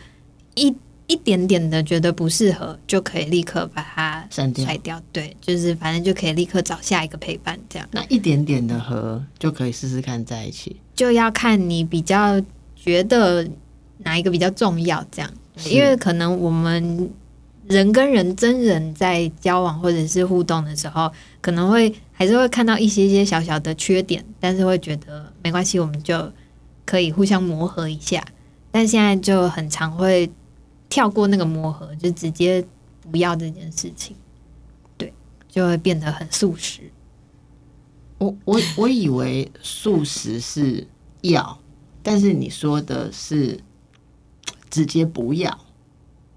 [0.56, 0.76] 一。
[1.08, 5.00] 一点点的觉得不适合，就可以立刻把它删掉。
[5.12, 7.88] 对，就是反正就可以立刻找下一个陪伴，这样。
[7.92, 12.42] 那一点点的和就可以试试看在一起，就要看你比较
[12.76, 13.48] 觉得
[14.00, 15.32] 哪一个比较重要，这样。
[15.70, 17.08] 因为可能我们
[17.68, 26.34] 人跟人真人在交往或者是互动的时候，可能会还是会看到一些些小小的缺点，但是会觉得没关系，我们就
[26.84, 28.26] 可以互相磨合一下。
[28.72, 30.28] 但现在就很常会。
[30.90, 32.66] 跳过那个磨合，就直接
[33.12, 34.16] 不要这件事情，
[34.98, 35.14] 对，
[35.50, 36.82] 就会变得很素食。
[38.18, 40.88] 我我我以为素食是
[41.22, 41.60] 要，
[42.02, 43.60] 但是你说的是
[44.70, 45.60] 直接不要，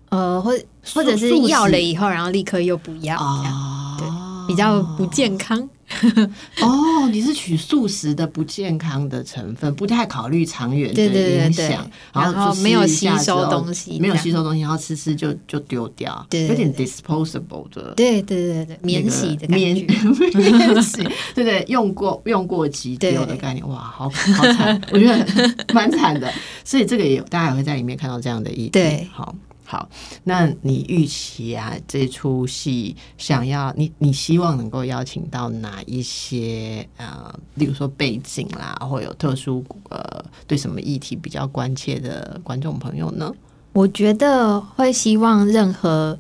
[0.09, 0.53] 呃，或
[0.95, 4.09] 或者是要了以后，然后立刻又不要，这样对，
[4.49, 5.69] 比较不健康。
[6.61, 19.75] 哦，你是取素食的不健康的成分，不太考虑长远的影响，然后没有吸收东西，没有吸收东西，然后吃吃就就丢掉，有点 disposable 的，对对对对，免洗的免
[20.35, 21.03] 免洗，
[21.35, 26.31] 对对，用过用过即丢的概念，哇，好好惨，我觉得蛮惨的，
[26.65, 29.35] 所以这个也大家也会在里面看到这样的意对，好。
[29.71, 29.87] 好，
[30.25, 43.31] 那你预期啊，这出戏想要你，你希望能够邀请到哪一些呃，例如说背景啦，或有特殊呃，对什么议题比较关切的观众朋友呢？
[43.75, 46.17] 我觉得会希望任何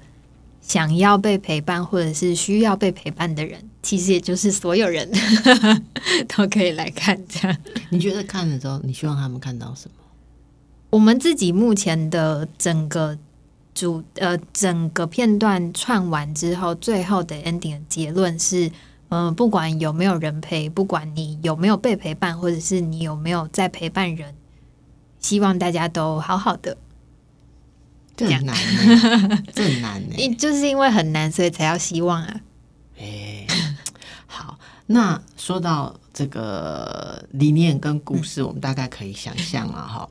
[0.61, 5.11] 想要被陪伴或者是需要被陪伴的人，其实也就是所有人
[6.37, 7.19] 都可以来看。
[7.27, 7.57] 这样，
[7.89, 10.05] 你觉得看了之后，你希望他们看到什么？
[10.91, 13.17] 我们自己目前的整个。
[13.79, 18.73] 主呃，整个片段串完之后，最后的 ending 结论是，
[19.09, 24.35] 嗯，不管有没有人陪，不管你有没有被陪伴，或者是你有没有在陪伴人，
[25.21, 26.77] 希望大家都好好的。
[28.17, 28.57] 这很难，
[29.55, 30.35] 这很难呢。
[30.35, 32.41] 就是因为很难，所以才要希望啊。
[32.99, 33.47] 哎，
[34.27, 40.09] 好，那说到这个理念跟故事，我们大概可以想象了哈。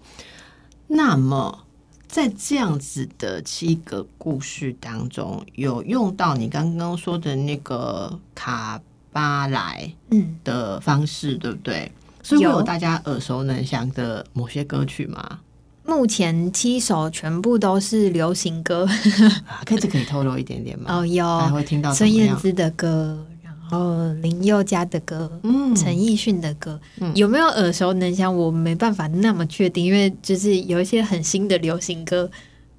[0.88, 1.67] 那么。
[2.08, 11.92] 在这样子的七个故事当中，有用到你刚刚说的那个卡巴莱嗯的方式，对不对？
[12.24, 15.40] 所以会有大家耳熟能详的某些歌曲吗？
[15.86, 18.86] 目前七首全部都是流行歌，
[19.66, 20.98] 可以可以透露一点点吗？
[20.98, 23.26] 哦，有会听到孙燕姿的歌。
[23.72, 28.36] 哦，林宥嘉的歌，嗯，陈奕迅的歌，嗯有没有耳熟能详？
[28.36, 32.30] 我没办法那么确定，因为就是有一些很新的流行歌，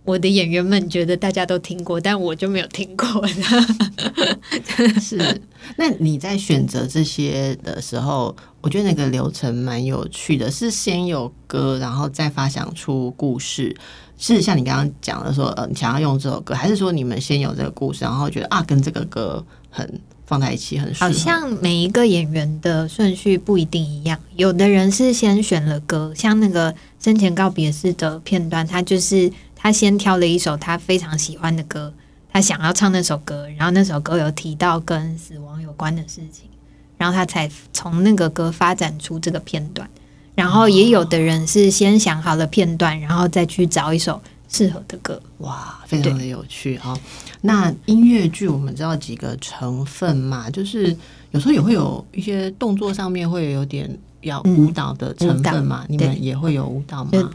[0.05, 3.27] 我的演员们觉得大家都听过，但我就没有听过。
[4.99, 5.41] 是，
[5.77, 13.77] 那你在选择这些的时候，我觉得那个流程蛮有趣的，是先有歌，然后再发想出故事，
[14.17, 20.01] 是像你刚刚讲的说，呃，你想要用这首歌，还是说你们先有这个故事，然后觉得啊，跟这个歌很。
[20.29, 31.95] 放在一起很好像每一个演员的顺序不一定一样，有的人是先选了歌，像那个生前告别式的片段，他就是他先挑了一首他非常喜欢的歌，
[32.31, 36.51] 他想要唱那首歌，然后那首歌有提到跟死亡有关的事情，
[36.99, 39.89] 然后他才从那个歌发展出这个片段。
[40.35, 45.21] 然后也有的人是先想好了片段，然后再去找一首适合的歌。
[45.39, 46.99] 哇，非常的有趣啊！
[47.43, 50.97] 那音乐剧我们知道几个成分嘛，就是
[51.31, 53.89] 有时候也会有一些动作上面会有点
[54.23, 57.31] 要舞蹈的成分嘛，你们也会有舞蹈吗？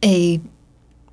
[0.00, 0.38] 诶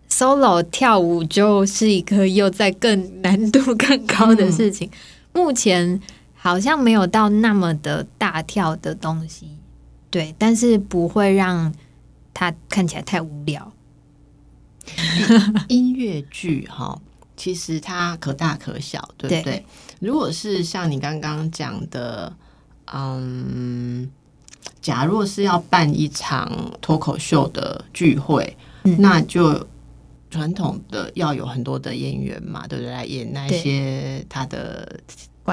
[0.10, 4.90] ，solo 跳舞就是一个又在更难度更高的事情。
[5.34, 6.02] 目前
[6.36, 9.48] 好像没有到那么的大跳的东西，
[10.10, 11.74] 对，但是不会让
[12.34, 13.71] 它看起来太无聊。
[15.70, 17.00] 音乐剧哈。
[17.38, 19.66] 其实它可大可小，对不对？
[20.00, 22.32] 如果是像你刚刚讲的，
[22.94, 24.08] 嗯，
[24.80, 28.56] 假若是要办一场脱口秀的聚会，
[29.00, 29.68] 那就
[30.30, 32.92] 传统的要有很多的演员嘛，对不对？
[32.92, 35.00] 来演那些他的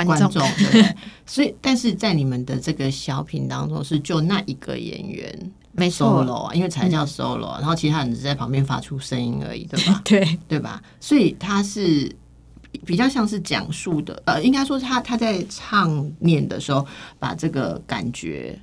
[0.07, 0.95] 观众， 对？
[1.27, 5.53] 所以，但是在你们的这个小品当中，是就那一个演员。
[5.73, 10.01] 没 solo 啊，因为才叫 solo，然后其他人只在旁边发出声音而已，对吧？
[10.05, 10.83] 对对吧？
[10.99, 12.11] 所以他是
[12.85, 16.85] 比较像是讲述的，呃，应该说他他在唱念的时候，
[17.21, 18.59] 把这个感觉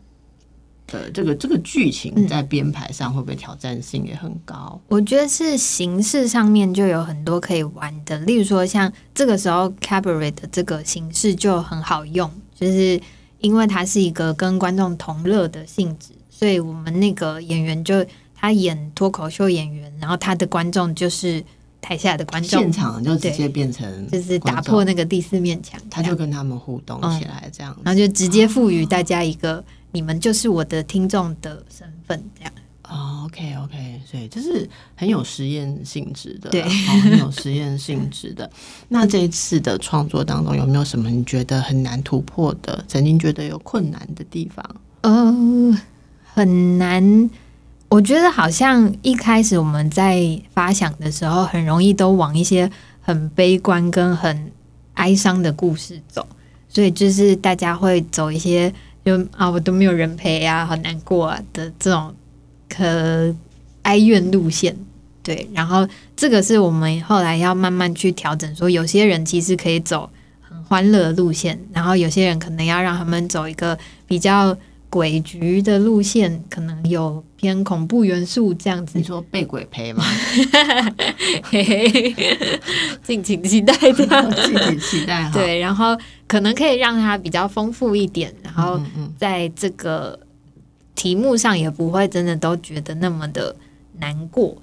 [0.87, 4.79] 的这个这个剧情在编排上会不会挑战性也很高？
[4.87, 12.99] 我觉得是形式上面就有很多可以玩的，例如说像这个时候 cabaret 的这个形式就很好用，就是
[13.39, 16.09] 因为它是一个跟观众同乐的性质。
[16.29, 21.41] 所以我们那个演员就他演脱口秀演员，然后他的观众就是
[21.79, 29.63] 台下的观众，现场就直接变成就是打破那个第四面墙，他就跟他们互动起来，这样，然后就直接赋予大家一个
[29.95, 32.53] 你们就是我的听众的身份，这样。
[32.87, 38.47] 哦，OK OK，所以这是很有实验性质的，对，很有实验性质的。
[38.89, 44.63] 那这一次的创作当中有没有什么你觉得很难突破的，曾经觉得有困难的地方？
[45.01, 45.75] 嗯。
[46.37, 47.29] 很难，
[47.87, 54.51] 我觉得好像一开始我们在发想的时候，很容易都往一些很悲观跟很
[54.95, 56.27] 哀伤的故事走，
[56.67, 58.73] 所以就是大家会走一些
[59.05, 62.13] 就啊，我都没有人陪啊，好难过啊的这种
[62.67, 63.33] 可
[63.83, 64.75] 哀怨路线。
[65.21, 70.09] 对，然后这个是我们后来要慢慢去调整，说有些人其实可以走
[70.41, 74.55] 很欢乐的路线，然后有些人可能要让他们走一个比较
[74.95, 78.97] 诡局的路线，可能有偏恐怖元素这样子。
[78.97, 80.05] 你说被鬼陪吗？
[83.03, 85.29] 敬请期待，这样敬请期待。
[85.33, 88.79] 对，然后可能可以让它比较丰富一点，然后
[89.17, 90.17] 在这个
[90.95, 93.53] 题目上也不会真的都觉得那么的
[93.99, 94.55] 难过。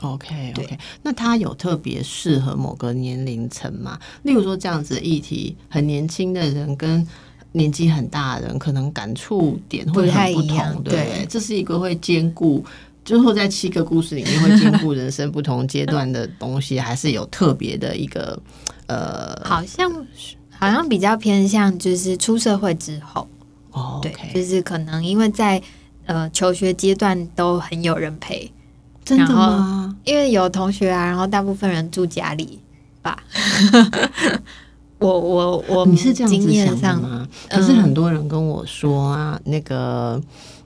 [0.00, 3.98] OK OK，那它有特别适合某个年龄层吗？
[4.22, 7.06] 例如说这样子的议题，很年轻的人跟
[7.54, 12.64] 年纪很大的人，可能感触点会很不同，对这是一个会兼顾，
[13.04, 18.38] 最后在七个故事里面会兼顾人生不同阶段的东西，还是有特别的一个
[18.86, 19.90] 呃，好像
[20.50, 23.26] 好像比较偏向就是出社会之后
[23.70, 25.62] 哦，对，就是可能因为在
[26.06, 28.50] 呃求学阶段都很有人陪。
[29.04, 29.94] 真的吗？
[30.04, 32.58] 因为有同学啊，然后大部分人住家里
[33.02, 33.22] 吧。
[35.08, 37.28] 我我我，你是这样子想的吗？
[37.48, 40.20] 可是很多人跟我说啊，那个，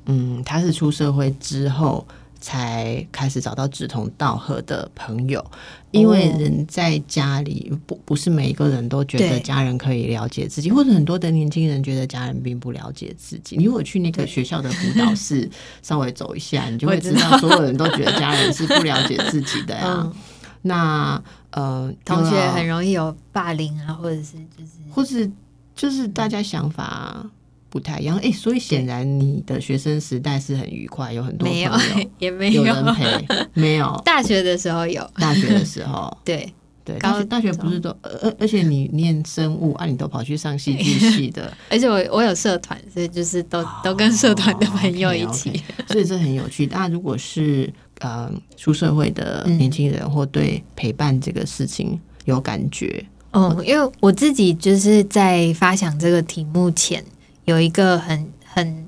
[0.07, 2.07] 嗯，他是出社会之后。
[2.41, 5.45] 才开始找到志同道合的朋友，
[5.91, 13.57] 因为人在家里不不是每一个人都觉得家人可以了解自己，或者很多的年轻人觉得家人并不了解自己。
[13.57, 15.51] 你如果去那个学校的辅导室
[15.83, 20.09] 稍微走一下，你就会知道所有人都觉得家人是不了解自己的呀。
[20.63, 25.31] 那呃，同学很容易有霸凌啊，或者是就是，或是
[25.75, 27.25] 就是大家想法。
[27.71, 28.17] 不太一样。
[28.23, 31.71] 哎，所以显然你的学生时代是很愉快，有很多朋友，
[32.19, 34.01] 也没有人陪， 没有。
[34.07, 36.51] 大学的时候有，大学的时候， 对
[36.83, 46.67] 对，高大学不是都，而而且你念生物啊，你都跑去上戏剧系的，而且我我有社团，所以就是都都跟社团的朋友一起，所以这很有趣。
[46.73, 57.05] 那如果是呃出社会的年轻人，或对陪伴这个事情有感觉，嗯，因为我自己就是在发想这个题目前。
[57.45, 58.87] 有一个很很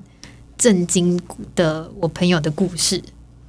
[0.55, 1.19] 震惊
[1.55, 3.01] 的我朋友的故事，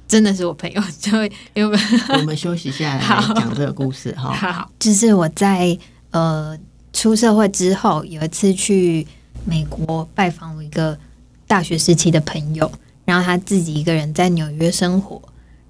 [0.07, 1.11] 真的是我朋友，就
[1.53, 1.79] 因为
[2.17, 2.99] 我们休息下来
[3.35, 4.33] 讲这个故事哈。
[4.51, 5.77] 好，就是我在
[6.09, 6.57] 呃
[6.93, 9.05] 出社会之后，有一次去
[9.45, 10.97] 美国拜访我一个
[11.45, 12.71] 大学时期的朋友，
[13.05, 15.21] 然后他自己一个人在纽约生活，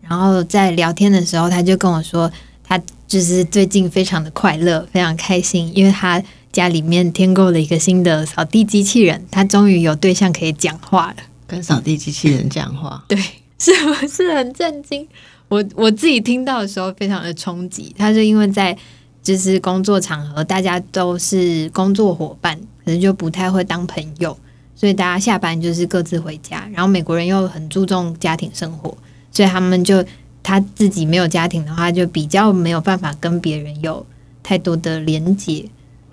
[0.08, 2.32] 然后在聊天的时候，他就跟我说，
[2.64, 6.24] 他就是最近非常的快乐，非常开心，因为他。
[6.54, 11.16] 家里面添购了一个新的扫地机器人，他终于有对象可以讲话了，
[11.48, 13.18] 跟扫地机器人讲话， 对，
[13.58, 15.08] 是不是很震惊？
[15.48, 17.92] 我我自己听到的时候非常的冲击。
[17.98, 18.78] 他就因为在
[19.24, 24.38] 就是工作场合，大家都是工作伙伴，可能就不太会当朋友，
[24.76, 26.70] 所以大家下班就是各自回家。
[26.72, 28.96] 然后美国人又很注重家庭生活，
[29.34, 30.06] 所以他们就
[30.42, 34.06] 他自己没有家庭的话，就比较没有办法跟别人有
[34.44, 35.66] 太多的连接。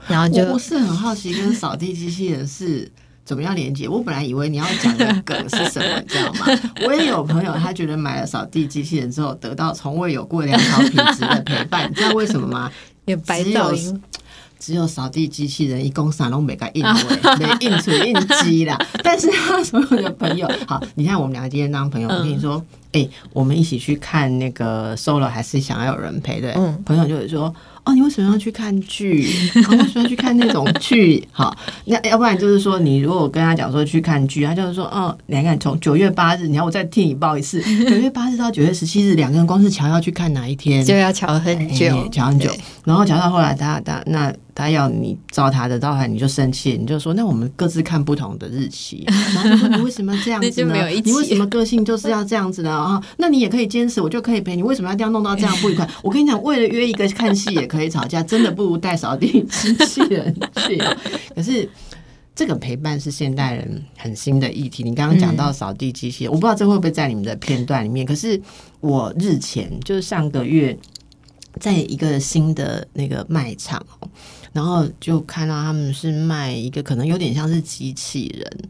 [0.09, 2.90] 然后就我是很好奇，跟扫地机器人是
[3.22, 3.87] 怎么样连接？
[3.87, 6.46] 我本来以为你要讲的梗是什么，你知道吗？
[6.87, 12.72] 我也有朋友，他觉得买了扫地机器人之后，得到从未有过良好品质的陪伴，你知道为什么吗？
[13.04, 14.02] 有白噪音。
[14.61, 18.79] 只有扫地机器人一共三拢每个印位，没印出印机啦。
[19.03, 26.53] 但是他所有的朋友，好，你看我们两个今天当朋友，我跟你说，哎，我们一起去看那个 solo，还是想要有人陪的？
[26.53, 27.53] 嗯，朋友就会说。
[27.83, 29.27] 哦，你为什么要去看剧？
[29.57, 31.27] 为什么要去看那种剧？
[31.33, 42.51] 好，那要不然就是说，你如果跟他讲说去看剧，他就是说，哦，你看从九月八日，你看我再替你报一次， 九月八日到九月十七日，两个人光是瞧要去看哪一天，就要瞧很久，瞧很久，
[42.85, 44.31] 然后瞧到后来，他他那。
[44.54, 49.04] 他要你照他的，到后来你就生气，你就说那我们各自看不同的日期。
[49.34, 50.88] 然后就说你为什么这样子呢？
[51.04, 52.70] 你为什么个性就是要这样子呢？
[52.70, 54.62] 啊，那你也可以坚持，我就可以陪你。
[54.62, 55.88] 为什么要这样弄到这样不愉快？
[56.02, 60.76] 我跟你讲，为了约一个看戏也可以吵架，真的不如带扫地机器人去。
[61.34, 61.68] 可是
[62.34, 64.82] 这个陪伴是现代人很新的议题。
[64.82, 68.06] 你刚刚讲到扫地机器人，我不知道这会不会在你们的片段里面。
[68.06, 68.40] 可是
[68.80, 70.76] 我日前就是上个月，
[71.58, 73.84] 在一个新的那个卖场。
[74.52, 78.68] 然后就看到他们是卖一个可能有点像是机器人，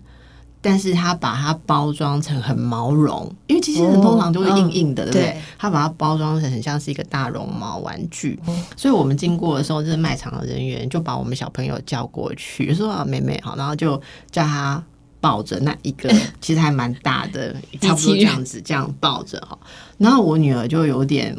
[0.60, 5.40] 但是他把它包装成很毛绒，因为机器人通常都是硬硬的，对不对？
[5.58, 8.38] 他把它包装成很像是一个大绒毛玩具，
[8.76, 14.82] 所以我们经过的时候，这卖场的人员就把我们小朋友叫过去，说啊，妹妹好，然后就叫他
[15.18, 16.12] 抱着那一个，
[16.42, 19.58] 其实还蛮大的，差不多这样子，这样抱着哈。
[19.96, 21.34] 然后我女儿就有点。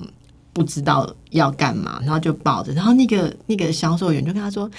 [0.54, 4.70] 不知道要干嘛，然后就抱着，然后那个那个销售员就跟他说，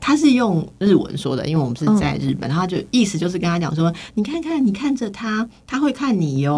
[0.00, 6.56] 他是用日文说的，因为我们是在日本，然后就意思就是跟他讲说，你看看，你看着他，他会看你哟，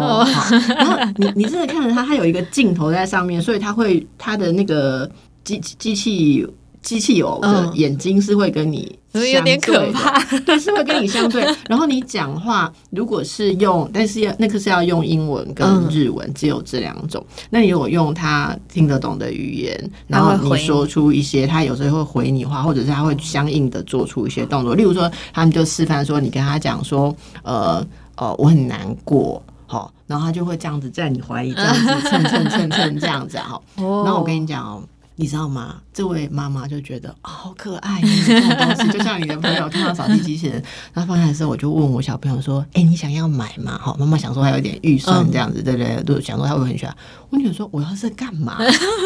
[0.67, 5.09] 然后你你真的看着他，他有一个镜头在上面，所以他会他的那个
[5.43, 6.45] 机机器
[6.81, 11.45] 机器偶的眼睛是会跟你有点可怕，对，是会跟你相对。
[11.67, 17.23] 然后你讲话如果是用，但是要那个是要用英文跟日文，只有这两种。
[17.49, 24.73] 那你如果用他听得懂的语言，然后你说出一些，他有时候会回你话，或者是他会相应的做出一些动作。
[24.73, 27.13] 例如说，他们就示范说，你跟他讲说，
[27.43, 33.59] 呃呃，我很难过，好，然后他就会这样子在你怀里这样子蹭蹭蹭蹭这样子哈。
[33.75, 34.81] 然后我跟你讲哦。
[35.19, 35.75] 你知道吗？
[35.93, 40.63] 这位妈妈就觉得啊，好可爱，这种东西 就像你的朋友看到扫地机器人，
[40.93, 46.01] 然后放下的时候，我就问我小朋友说：“哎，你想要买吗？”好，妈妈想说还有点预算这样子，对不对？
[46.03, 46.95] 都想说他会很喜欢。
[47.31, 48.57] 我女儿说：“我要是干嘛？”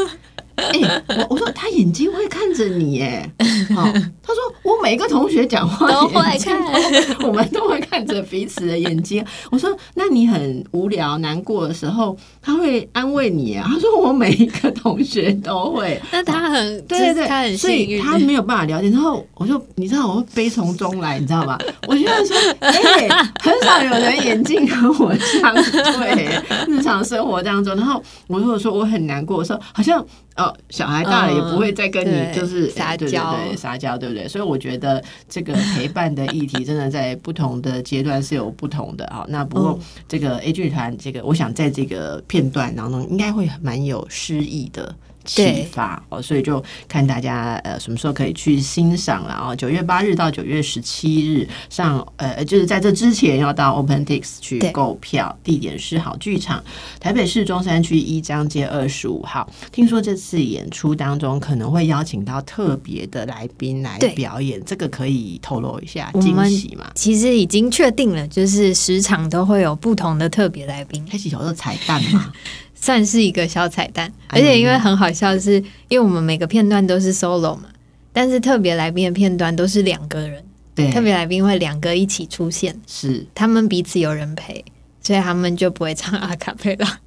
[0.56, 3.30] 哎，我我说他眼睛会看着你，哎，
[3.76, 3.84] 好，
[4.22, 6.58] 他说我每个同学讲话都会看，
[7.28, 9.24] 我们都会看着彼此的眼睛。
[9.52, 13.68] 我说，那你很无聊难过的时候，他会安慰你啊？
[13.68, 16.00] 他说我每一个同学都会。
[16.12, 18.90] 那他很对对对，他很所以他没有办法了解。
[18.90, 21.58] 然后我说，你知道我会悲从中来，你知道吧？
[21.88, 23.08] 我觉得说，哎，
[23.42, 25.54] 很少有人眼睛和我相
[26.00, 27.76] 对，日常生活当中。
[27.76, 30.04] 然后我如果说我很难过的时候，好像。
[30.36, 34.28] 哦，小孩大了也不会再跟你就是撒娇，撒娇对不对？
[34.28, 39.26] 所以我觉得这个陪伴的议题真的在不同的阶段是有不同的啊。
[39.30, 44.96] 那不过这个 A 剧团，这个我想在这个片段当中应该会蛮有诗意的。
[45.26, 49.56] 启发哦，所以就看大家呃什么时候可以去欣赏了哦。
[49.56, 56.64] 九月八日到九月十七日上呃，就是在这之前要到 OpenTix 去购票，地点是好剧场，
[57.00, 59.50] 台北市中山区一张街二十五号。
[59.72, 66.92] 听说这次演出当中可能会邀请到特别的来宾来表演，这个可以透露一下惊喜吗？
[66.96, 72.32] 其实已经确定了，就是十场都会有不同的特别来宾，开始有的彩蛋吗？
[72.84, 75.54] 算是一个小彩蛋，而且因为很好笑，是
[75.88, 77.70] 因为我们每个片段都是 solo 嘛，
[78.12, 80.44] 但是特别来宾的片段都是两个人，
[80.76, 83.26] 对，特别来宾会两个一起出现，是。
[83.34, 84.66] 他们彼此有人陪，
[85.00, 87.00] 所以他们就不会唱阿卡贝拉，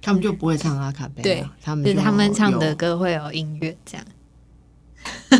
[0.00, 4.06] 他们就不会唱阿卡贝拉，对，他们就是他们唱的歌会有音乐，这样，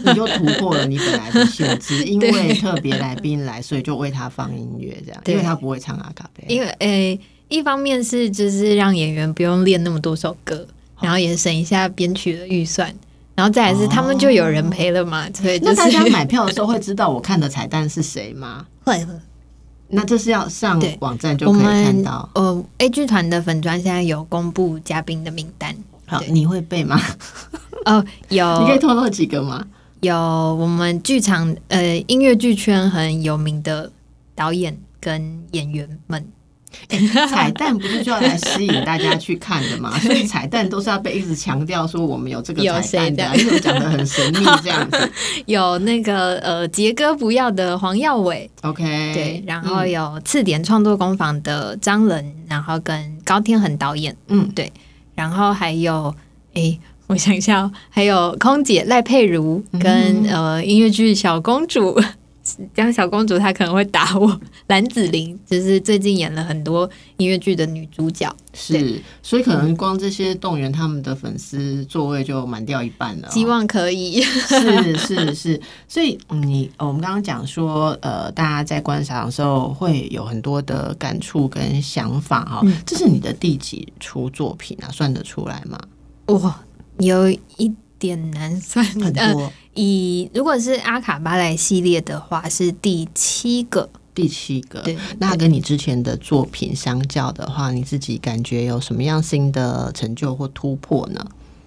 [0.04, 7.20] 你就突破了你本来的限制， 因为特别来宾来，所以就为他放音乐，这样，因为他不会唱阿卡贝拉，因为诶。
[7.48, 10.66] 一方面是就是让演员不用练那么多首歌，
[11.00, 12.92] 然后也省一下编曲的预算，
[13.34, 15.28] 然后再来是他们就有人陪了嘛。
[15.34, 18.66] 所以，那大家买票的时候会知道我看的彩蛋是谁吗？
[18.84, 19.06] 会。
[19.88, 22.28] 那这是要上网站就可以看到。
[22.34, 25.76] 呃，A 剧团的粉砖现在有公布嘉宾的名单。
[26.06, 27.00] 好，你会背吗？
[27.84, 28.60] 哦，有。
[28.60, 29.64] 你可以透露几个吗？
[30.00, 33.92] 有我们剧场呃音乐剧圈很有名的
[34.34, 36.26] 导演跟演员们。
[37.28, 39.98] 彩蛋不是就要来吸引大家去看的嘛？
[40.00, 45.10] 所以彩蛋都是要被一直强调说我们有这个彩蛋的，因为讲的很神秘这样子。
[45.46, 48.82] 有那个呃杰哥不要的黄耀伟，OK，
[49.14, 54.72] 对，然后有次点创作工坊的张仁，然后跟高天恒导演，嗯，对，
[55.14, 56.14] 然后还有
[56.54, 62.00] 哎，我想一下，哦还有空姐赖佩如跟呃音乐剧小公主。
[62.74, 73.30] 江小公主她可能会打我，蓝紫玲就是最近演了很多音乐剧的女主角，是，所以可能光这些动员他们的粉丝座位就满掉一半了。
[73.30, 82.62] 希望可以，是是是，所以你我们刚刚讲说，呃，大家在观赏的时候会有很多的感触跟想法哈。
[82.84, 84.92] 这是你的第几出作品啊？
[84.92, 85.78] 算得出来吗？
[86.26, 86.60] 哇，
[86.98, 87.72] 有一。
[87.96, 89.50] 点难算很多。
[89.74, 94.80] 以如果是阿卡巴莱系列的话，是第七个，第七个。
[94.82, 101.24] 对，那跟你之前的作品相较的话，你自己感觉有什么样新的成就或突破呢？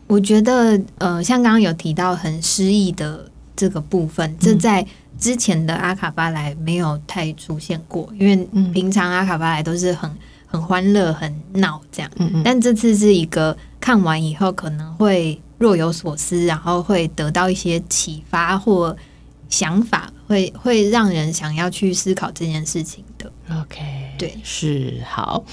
[0.07, 4.85] 我觉得，呃，像刚刚有提到很诗意的这个部分，这在
[5.19, 8.35] 之前的阿卡巴莱没有太出现过，因为
[8.71, 10.09] 平常阿卡巴莱都是很
[10.45, 12.09] 很欢乐、很闹这样。
[12.17, 12.41] 嗯嗯。
[12.43, 15.39] 但这次是一个看完以后可能会。
[15.57, 18.95] 若有所思，然后会得到一些启发或
[19.49, 23.31] 想法，会会让人想要去思考这件事情的。
[23.49, 23.79] OK，
[24.17, 25.43] 对，是好。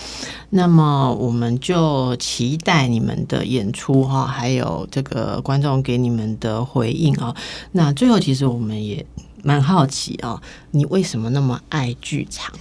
[0.50, 7.34] 那么我们就期待你们的演出哈，还有这个观众给你们的回应啊。
[7.72, 9.06] 那最后，其实我们也
[9.44, 10.42] 蛮好奇啊，
[10.72, 12.52] 你为什么那么爱剧场？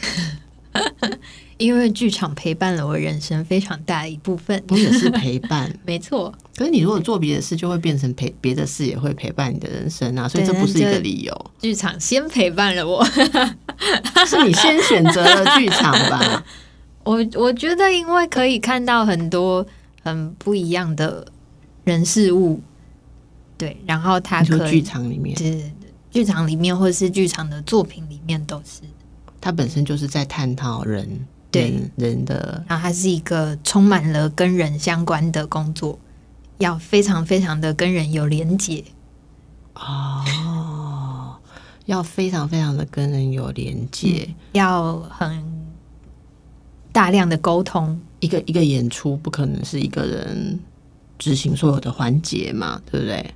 [1.64, 6.34] 因为剧场陪伴了我人生非常大的一部分，不也是陪伴， 没错。
[6.57, 11.51] 可是你如果做别的事，就会变成陪别的事也会陪伴你的人生啊，所以这不是一个理由。
[11.61, 13.01] 剧场先陪伴了我，
[14.28, 16.43] 是你先选择了剧场吧？
[17.05, 19.66] 我我觉得，因为可以看到很多
[20.01, 21.26] 很不一样的
[21.86, 22.61] 人事物，
[23.57, 25.72] 对，然后他可剧场里面，是
[26.11, 28.82] 剧场里面或者是剧场的作品里面都是。
[29.39, 35.97] 他本身就是在探讨人对人的，然后它是一个充满了跟人相关的工作，
[36.58, 38.84] 要非常非常的跟人有连接。
[39.76, 41.38] 哦，
[41.86, 45.43] 要非常非常的跟人有连接，要很
[46.91, 47.99] 大量的沟通。
[48.20, 50.60] 一个一个演出不可能是一个人
[51.20, 53.34] 执行所有的环节嘛，对不对？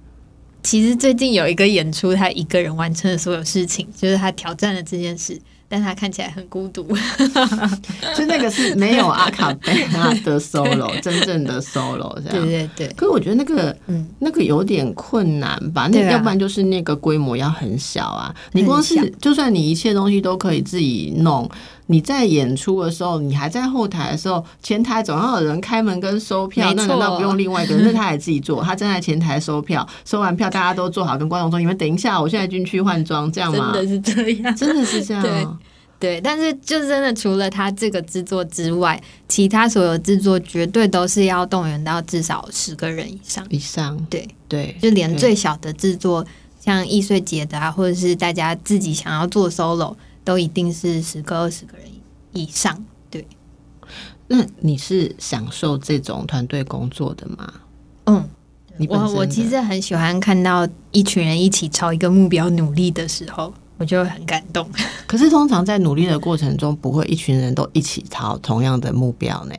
[0.64, 5.40] 其实最近有一个演出，他一个人完成了所有事情，就是他挑战了这件事。
[5.70, 6.84] 但他看起来很孤独，
[8.16, 12.46] 就那个是没有阿卡贝拉的 solo，真正的 solo 这样。
[12.46, 12.88] 对对对。
[12.96, 15.88] 可是我觉得那个，嗯，那个有点困难吧？
[15.92, 18.34] 那要不然就是那个规模要很小啊。
[18.54, 21.50] 你光是就算你一切东西都可以自己弄。
[21.90, 27.84] 你在演出的时候，你还在后台的时候，前台总要有人开门跟收票，那难道不用另外一个人？
[27.88, 35.24] 那他也自己做，他站在前台收票，收完票大家都做好，跟观众说：“你们等一下，我现在进去换装，这样吗？”真的是这样，真的是这样。
[35.24, 35.48] 对
[36.00, 43.98] 对，但是就真的除了他这个制作之外，其他所有制作绝对都是要动员到至少十个人以上以上。
[44.10, 46.24] 对对，就连最小的制作，
[46.60, 49.96] 像易碎节的啊，或者是大家自己想要做 solo。
[50.28, 51.88] 都一定是十个、二十个人
[52.34, 53.26] 以上，对。
[54.28, 57.54] 那你是享受这种团队工作的吗？
[58.08, 58.30] 嗯，
[58.90, 64.70] 我我其实很喜欢看到一群人一起朝一个目标努力的时候，我就会很感动。
[65.08, 69.56] 可是通常在努力的过程中，不会一群人都一起朝同样的目标呢？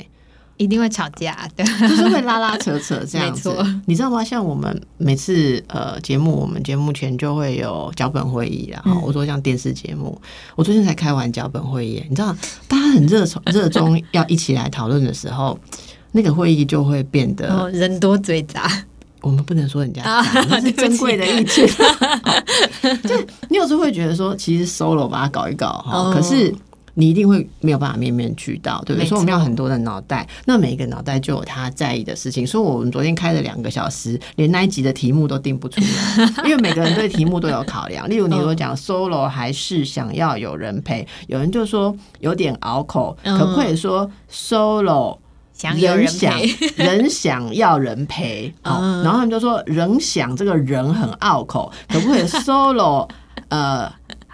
[0.59, 3.51] 一定会吵架，对，就是会拉拉扯扯这样子。
[3.87, 4.23] 你知道吗？
[4.23, 10.21] 像我们每次呃节目，我们节目前就会有脚本会议然后我说像电视节目，
[10.57, 12.05] 我最近才开完脚本会议。
[12.11, 12.37] 你知道，
[12.67, 15.59] 大家很热衷热衷要一起来讨论的时候，
[16.13, 18.71] 那个会议就会变得人多嘴杂。
[19.21, 20.03] 我们不能说人家
[20.49, 21.67] 那是珍贵的意见。
[23.03, 23.15] 就
[23.49, 26.55] 你有时候会觉得说，其实 solo 把它搞一搞哈，可是。
[26.99, 29.09] 你一定会没有办法面面俱到，对不对？
[29.09, 32.45] 所以我们要很多的脑袋，那每一个脑袋就有他在意的事情。
[32.45, 38.07] 所以我们昨天开了两个小时，连那一集的题目都定不出来，因为每个人对题目都有考量。
[38.11, 45.19] 例如，你如果讲 solo 还是想要有人陪，有人就说有点拗口，可不可以说 solo
[45.53, 46.35] 想人想
[46.75, 48.53] 人想要人陪？
[48.65, 53.09] 哦，然后他们就说人想这个人很拗口，可不可以 solo
[53.51, 53.89] 呃？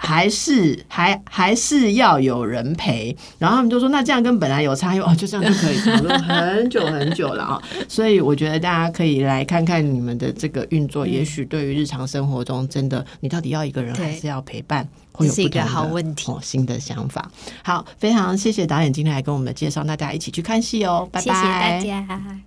[0.05, 7.63] 还是还还是要有人陪，然后他们就说那这样跟本来有差异哦，就这样就可以讨论很久很久了啊。
[7.89, 15.49] 所以我觉得大家可以来看看你们的这个运作，也许对于日常生活中真的你到底要一个人还是要陪伴，会有不
[16.15, 17.31] 同的新的想法。
[17.63, 22.45] 好，非常谢谢导演今天来跟我们介绍，大家一起去看戏哦，拜拜，谢谢大家。